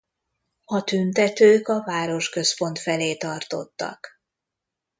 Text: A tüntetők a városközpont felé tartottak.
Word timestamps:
A 0.65 0.83
tüntetők 0.83 1.67
a 1.67 1.83
városközpont 1.83 2.79
felé 2.79 3.15
tartottak. 3.17 4.21